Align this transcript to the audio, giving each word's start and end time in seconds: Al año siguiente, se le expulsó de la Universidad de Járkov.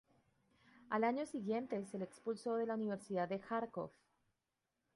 Al 0.89 1.03
año 1.03 1.27
siguiente, 1.27 1.85
se 1.85 1.99
le 1.99 2.05
expulsó 2.05 2.55
de 2.55 2.65
la 2.65 2.73
Universidad 2.73 3.29
de 3.29 3.37
Járkov. 3.37 3.91